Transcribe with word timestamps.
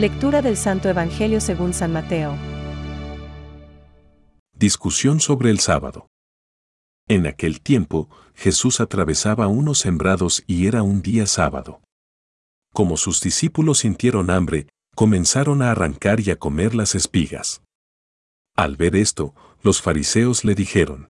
Lectura 0.00 0.40
del 0.40 0.56
Santo 0.56 0.88
Evangelio 0.88 1.42
según 1.42 1.74
San 1.74 1.92
Mateo. 1.92 2.34
Discusión 4.56 5.20
sobre 5.20 5.50
el 5.50 5.58
sábado. 5.58 6.06
En 7.06 7.26
aquel 7.26 7.60
tiempo, 7.60 8.08
Jesús 8.34 8.80
atravesaba 8.80 9.46
unos 9.46 9.80
sembrados 9.80 10.42
y 10.46 10.66
era 10.66 10.82
un 10.82 11.02
día 11.02 11.26
sábado. 11.26 11.82
Como 12.72 12.96
sus 12.96 13.20
discípulos 13.20 13.80
sintieron 13.80 14.30
hambre, 14.30 14.68
comenzaron 14.96 15.60
a 15.60 15.70
arrancar 15.70 16.20
y 16.20 16.30
a 16.30 16.38
comer 16.38 16.74
las 16.74 16.94
espigas. 16.94 17.62
Al 18.56 18.76
ver 18.76 18.96
esto, 18.96 19.34
los 19.62 19.82
fariseos 19.82 20.46
le 20.46 20.54
dijeron, 20.54 21.10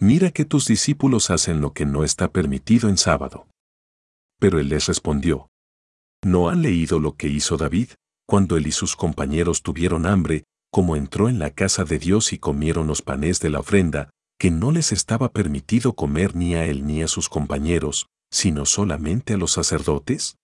Mira 0.00 0.30
que 0.30 0.46
tus 0.46 0.66
discípulos 0.66 1.28
hacen 1.28 1.60
lo 1.60 1.74
que 1.74 1.84
no 1.84 2.02
está 2.02 2.32
permitido 2.32 2.88
en 2.88 2.96
sábado. 2.96 3.46
Pero 4.40 4.58
él 4.58 4.70
les 4.70 4.86
respondió, 4.86 5.48
¿No 6.24 6.48
han 6.48 6.62
leído 6.62 6.98
lo 6.98 7.12
que 7.12 7.28
hizo 7.28 7.58
David, 7.58 7.90
cuando 8.26 8.56
él 8.56 8.66
y 8.66 8.72
sus 8.72 8.96
compañeros 8.96 9.62
tuvieron 9.62 10.06
hambre, 10.06 10.44
como 10.70 10.96
entró 10.96 11.28
en 11.28 11.38
la 11.38 11.50
casa 11.50 11.84
de 11.84 11.98
Dios 11.98 12.32
y 12.32 12.38
comieron 12.38 12.86
los 12.86 13.00
panes 13.00 13.40
de 13.40 13.50
la 13.50 13.60
ofrenda, 13.60 14.10
que 14.38 14.50
no 14.50 14.72
les 14.72 14.92
estaba 14.92 15.32
permitido 15.32 15.94
comer 15.94 16.36
ni 16.36 16.54
a 16.54 16.66
él 16.66 16.86
ni 16.86 17.02
a 17.02 17.08
sus 17.08 17.28
compañeros, 17.28 18.08
sino 18.30 18.66
solamente 18.66 19.34
a 19.34 19.36
los 19.36 19.52
sacerdotes? 19.52 20.36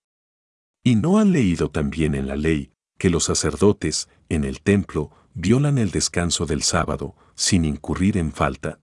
¿Y 0.84 0.94
no 0.94 1.18
han 1.18 1.32
leído 1.32 1.70
también 1.70 2.14
en 2.14 2.26
la 2.26 2.36
ley, 2.36 2.72
que 2.98 3.10
los 3.10 3.24
sacerdotes, 3.24 4.08
en 4.28 4.44
el 4.44 4.62
templo, 4.62 5.10
violan 5.34 5.78
el 5.78 5.90
descanso 5.90 6.46
del 6.46 6.62
sábado, 6.62 7.14
sin 7.34 7.64
incurrir 7.64 8.16
en 8.16 8.32
falta? 8.32 8.80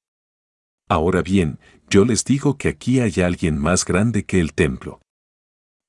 Ahora 0.87 1.21
bien, 1.21 1.59
yo 1.89 2.05
les 2.05 2.23
digo 2.25 2.57
que 2.57 2.67
aquí 2.67 2.99
hay 2.99 3.21
alguien 3.21 3.57
más 3.57 3.85
grande 3.85 4.25
que 4.25 4.39
el 4.39 4.53
templo. 4.53 5.01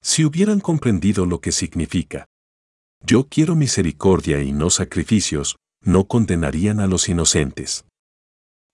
Si 0.02 0.24
hubieran 0.24 0.61
comprendido 0.61 1.27
lo 1.27 1.41
que 1.41 1.52
significa, 1.52 2.27
yo 3.05 3.29
quiero 3.29 3.56
misericordia 3.56 4.43
y 4.43 4.53
no 4.53 4.70
sacrificios, 4.70 5.56
no 5.83 6.06
condenarían 6.06 6.81
a 6.81 6.87
los 6.87 7.09
inocentes. 7.09 7.84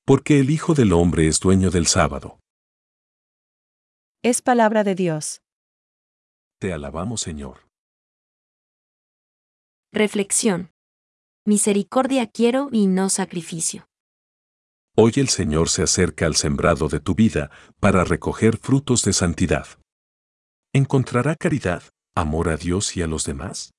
Porque 0.05 0.41
el 0.41 0.51
Hijo 0.51 0.75
del 0.75 0.93
Hombre 0.93 1.29
es 1.29 1.41
dueño 1.41 1.71
del 1.71 1.87
sábado. 1.87 2.39
Es 4.23 4.43
palabra 4.43 4.85
de 4.85 4.95
Dios. 4.95 5.41
Te 6.59 6.73
alabamos, 6.73 7.21
Señor. 7.21 7.69
Reflexión. 9.93 10.71
Misericordia 11.47 12.27
quiero 12.27 12.69
y 12.73 12.87
no 12.87 13.09
sacrificio. 13.09 13.87
Hoy 14.97 15.13
el 15.17 15.29
Señor 15.29 15.69
se 15.69 15.83
acerca 15.83 16.27
al 16.27 16.35
sembrado 16.35 16.89
de 16.89 17.01
tu 17.01 17.15
vida 17.15 17.51
para 17.81 18.03
recoger 18.05 18.57
frutos 18.57 19.05
de 19.05 19.13
santidad. 19.13 19.67
¿Encontrará 20.73 21.37
caridad, 21.37 21.83
amor 22.15 22.49
a 22.49 22.57
Dios 22.57 22.97
y 22.97 23.03
a 23.03 23.07
los 23.07 23.25
demás? 23.25 23.76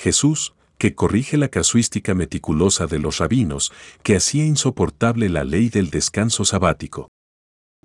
Jesús, 0.00 0.54
que 0.78 0.94
corrige 0.94 1.36
la 1.36 1.48
casuística 1.48 2.14
meticulosa 2.14 2.86
de 2.86 2.98
los 2.98 3.18
rabinos, 3.18 3.70
que 4.02 4.16
hacía 4.16 4.46
insoportable 4.46 5.28
la 5.28 5.44
ley 5.44 5.68
del 5.68 5.90
descanso 5.90 6.46
sabático. 6.46 7.10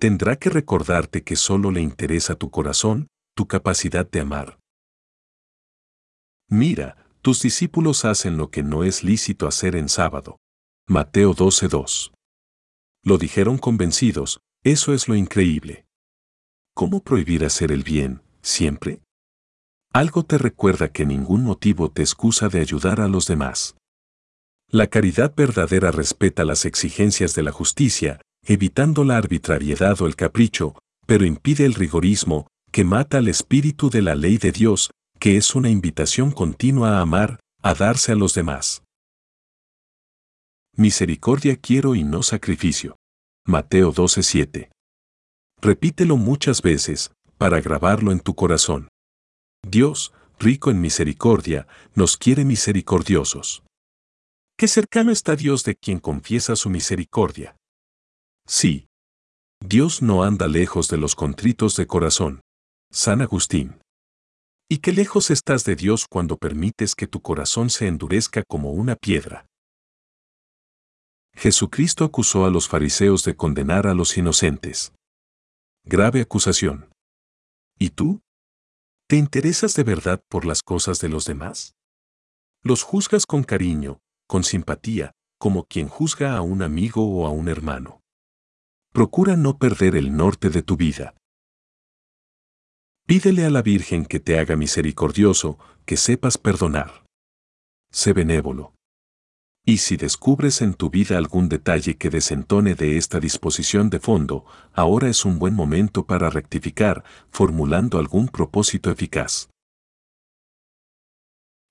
Tendrá 0.00 0.36
que 0.36 0.48
recordarte 0.48 1.22
que 1.24 1.36
solo 1.36 1.70
le 1.70 1.82
interesa 1.82 2.34
tu 2.34 2.50
corazón, 2.50 3.08
tu 3.36 3.46
capacidad 3.46 4.10
de 4.10 4.20
amar. 4.20 4.58
Mira, 6.48 7.06
tus 7.20 7.42
discípulos 7.42 8.06
hacen 8.06 8.38
lo 8.38 8.50
que 8.50 8.62
no 8.62 8.82
es 8.82 9.04
lícito 9.04 9.46
hacer 9.46 9.76
en 9.76 9.90
sábado. 9.90 10.38
Mateo 10.88 11.34
12:2. 11.34 12.12
Lo 13.04 13.18
dijeron 13.18 13.58
convencidos, 13.58 14.40
eso 14.64 14.94
es 14.94 15.06
lo 15.06 15.16
increíble. 15.16 15.84
¿Cómo 16.74 17.02
prohibir 17.02 17.44
hacer 17.44 17.72
el 17.72 17.82
bien, 17.82 18.22
siempre? 18.40 19.02
Algo 19.96 20.24
te 20.24 20.36
recuerda 20.36 20.92
que 20.92 21.06
ningún 21.06 21.42
motivo 21.42 21.90
te 21.90 22.02
excusa 22.02 22.50
de 22.50 22.60
ayudar 22.60 23.00
a 23.00 23.08
los 23.08 23.26
demás. 23.26 23.76
La 24.68 24.88
caridad 24.88 25.34
verdadera 25.34 25.90
respeta 25.90 26.44
las 26.44 26.66
exigencias 26.66 27.34
de 27.34 27.42
la 27.42 27.50
justicia, 27.50 28.20
evitando 28.44 29.04
la 29.04 29.16
arbitrariedad 29.16 29.98
o 30.02 30.06
el 30.06 30.14
capricho, 30.14 30.74
pero 31.06 31.24
impide 31.24 31.64
el 31.64 31.72
rigorismo, 31.72 32.46
que 32.70 32.84
mata 32.84 33.16
al 33.16 33.28
espíritu 33.28 33.88
de 33.88 34.02
la 34.02 34.14
ley 34.14 34.36
de 34.36 34.52
Dios, 34.52 34.90
que 35.18 35.38
es 35.38 35.54
una 35.54 35.70
invitación 35.70 36.30
continua 36.30 36.98
a 36.98 37.00
amar, 37.00 37.40
a 37.62 37.72
darse 37.72 38.12
a 38.12 38.16
los 38.16 38.34
demás. 38.34 38.82
Misericordia 40.76 41.56
quiero 41.56 41.94
y 41.94 42.04
no 42.04 42.22
sacrificio. 42.22 42.96
Mateo 43.46 43.94
12:7. 43.94 44.68
Repítelo 45.62 46.18
muchas 46.18 46.60
veces, 46.60 47.12
para 47.38 47.62
grabarlo 47.62 48.12
en 48.12 48.20
tu 48.20 48.34
corazón. 48.34 48.88
Dios, 49.68 50.12
rico 50.38 50.70
en 50.70 50.80
misericordia, 50.80 51.66
nos 51.96 52.16
quiere 52.16 52.44
misericordiosos. 52.44 53.64
Qué 54.56 54.68
cercano 54.68 55.10
está 55.10 55.34
Dios 55.34 55.64
de 55.64 55.74
quien 55.74 55.98
confiesa 55.98 56.54
su 56.54 56.70
misericordia. 56.70 57.56
Sí. 58.46 58.86
Dios 59.60 60.02
no 60.02 60.22
anda 60.22 60.46
lejos 60.46 60.86
de 60.86 60.98
los 60.98 61.16
contritos 61.16 61.74
de 61.74 61.88
corazón. 61.88 62.42
San 62.92 63.20
Agustín. 63.20 63.80
Y 64.70 64.78
qué 64.78 64.92
lejos 64.92 65.30
estás 65.30 65.64
de 65.64 65.74
Dios 65.74 66.06
cuando 66.08 66.36
permites 66.36 66.94
que 66.94 67.08
tu 67.08 67.20
corazón 67.20 67.68
se 67.68 67.88
endurezca 67.88 68.44
como 68.46 68.70
una 68.70 68.94
piedra. 68.94 69.46
Jesucristo 71.34 72.04
acusó 72.04 72.46
a 72.46 72.50
los 72.50 72.68
fariseos 72.68 73.24
de 73.24 73.34
condenar 73.34 73.88
a 73.88 73.94
los 73.94 74.16
inocentes. 74.16 74.92
Grave 75.84 76.20
acusación. 76.20 76.88
¿Y 77.78 77.90
tú? 77.90 78.20
¿Te 79.08 79.14
interesas 79.14 79.74
de 79.74 79.84
verdad 79.84 80.20
por 80.28 80.44
las 80.44 80.62
cosas 80.62 80.98
de 80.98 81.08
los 81.08 81.26
demás? 81.26 81.76
Los 82.64 82.82
juzgas 82.82 83.24
con 83.24 83.44
cariño, 83.44 84.00
con 84.26 84.42
simpatía, 84.42 85.12
como 85.38 85.64
quien 85.64 85.86
juzga 85.86 86.36
a 86.36 86.40
un 86.40 86.60
amigo 86.60 87.08
o 87.08 87.24
a 87.24 87.30
un 87.30 87.48
hermano. 87.48 88.00
Procura 88.92 89.36
no 89.36 89.58
perder 89.58 89.94
el 89.94 90.16
norte 90.16 90.50
de 90.50 90.62
tu 90.62 90.76
vida. 90.76 91.14
Pídele 93.06 93.44
a 93.44 93.50
la 93.50 93.62
Virgen 93.62 94.06
que 94.06 94.18
te 94.18 94.40
haga 94.40 94.56
misericordioso, 94.56 95.56
que 95.84 95.96
sepas 95.96 96.36
perdonar. 96.36 97.06
Sé 97.92 98.12
benévolo. 98.12 98.75
Y 99.68 99.78
si 99.78 99.96
descubres 99.96 100.62
en 100.62 100.74
tu 100.74 100.90
vida 100.90 101.18
algún 101.18 101.48
detalle 101.48 101.96
que 101.96 102.08
desentone 102.08 102.76
de 102.76 102.96
esta 102.96 103.18
disposición 103.18 103.90
de 103.90 103.98
fondo, 103.98 104.44
ahora 104.72 105.08
es 105.08 105.24
un 105.24 105.40
buen 105.40 105.54
momento 105.54 106.06
para 106.06 106.30
rectificar, 106.30 107.02
formulando 107.30 107.98
algún 107.98 108.28
propósito 108.28 108.92
eficaz. 108.92 109.50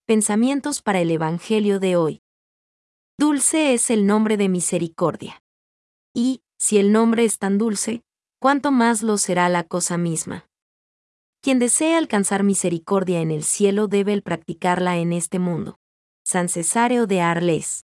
Pensamientos 0.06 0.82
para 0.82 1.00
el 1.00 1.10
Evangelio 1.10 1.80
de 1.80 1.96
hoy. 1.96 2.22
Dulce 3.18 3.74
es 3.74 3.90
el 3.90 4.06
nombre 4.06 4.36
de 4.36 4.50
misericordia. 4.50 5.42
Y, 6.14 6.42
si 6.60 6.78
el 6.80 6.92
nombre 6.92 7.24
es 7.24 7.40
tan 7.40 7.58
dulce, 7.58 8.04
cuánto 8.42 8.72
más 8.72 9.04
lo 9.04 9.18
será 9.18 9.48
la 9.48 9.64
cosa 9.64 9.98
misma. 9.98 10.50
Quien 11.42 11.60
desea 11.60 11.98
alcanzar 11.98 12.44
misericordia 12.44 13.22
en 13.22 13.32
el 13.32 13.46
cielo 13.46 13.88
debe 13.88 14.12
el 14.12 14.22
practicarla 14.22 14.98
en 14.98 15.14
este 15.14 15.40
mundo. 15.40 15.80
San 16.28 16.50
Cesáreo 16.50 17.06
de 17.06 17.22
Arles. 17.22 17.86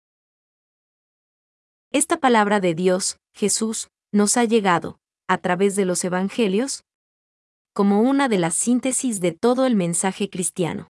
Esta 1.94 2.20
palabra 2.20 2.60
de 2.60 2.76
Dios, 2.76 3.16
Jesús, 3.34 3.88
nos 4.12 4.36
ha 4.36 4.44
llegado, 4.44 5.00
a 5.26 5.38
través 5.38 5.78
de 5.78 5.86
los 5.86 6.04
Evangelios, 6.04 6.84
como 7.74 8.02
una 8.02 8.28
de 8.28 8.38
las 8.38 8.56
síntesis 8.56 9.22
de 9.22 9.32
todo 9.32 9.66
el 9.66 9.78
mensaje 9.78 10.30
cristiano. 10.30 10.90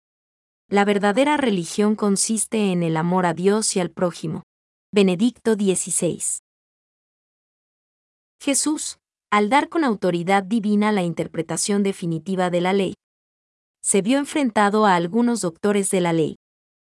La 0.70 0.86
verdadera 0.86 1.36
religión 1.36 1.96
consiste 1.96 2.72
en 2.72 2.84
el 2.84 2.96
amor 2.96 3.26
a 3.26 3.34
Dios 3.34 3.76
y 3.76 3.80
al 3.80 3.90
prójimo. 3.90 4.44
Benedicto 4.94 5.56
XVI. 5.56 6.22
Jesús, 8.40 9.00
al 9.32 9.50
dar 9.50 9.68
con 9.68 9.84
autoridad 9.84 10.44
divina 10.44 10.92
la 10.92 11.02
interpretación 11.02 11.82
definitiva 11.82 12.52
de 12.52 12.62
la 12.62 12.74
ley, 12.74 12.94
se 13.82 14.04
vio 14.04 14.20
enfrentado 14.20 14.86
a 14.86 14.94
algunos 14.94 15.42
doctores 15.42 15.90
de 15.90 16.02
la 16.02 16.14
ley. 16.14 16.36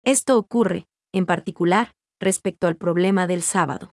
Esto 0.04 0.38
ocurre, 0.38 0.88
en 1.13 1.25
particular, 1.25 1.94
respecto 2.19 2.68
al 2.68 2.75
problema 2.75 3.28
del 3.28 3.42
sábado. 3.42 3.92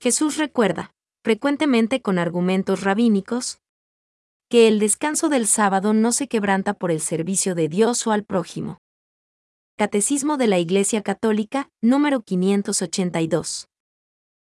Jesús 0.00 0.36
recuerda, 0.36 0.94
frecuentemente 1.22 2.02
con 2.02 2.18
argumentos 2.18 2.82
rabínicos, 2.82 3.58
que 4.48 4.68
el 4.68 4.78
descanso 4.78 5.28
del 5.28 5.46
sábado 5.46 5.94
no 5.94 6.12
se 6.12 6.28
quebranta 6.28 6.74
por 6.74 6.90
el 6.90 7.00
servicio 7.00 7.54
de 7.54 7.68
Dios 7.68 8.06
o 8.06 8.12
al 8.12 8.24
prójimo. 8.24 8.78
Catecismo 9.78 10.36
de 10.36 10.46
la 10.46 10.58
Iglesia 10.58 11.02
Católica, 11.02 11.70
número 11.80 12.20
582. 12.20 13.71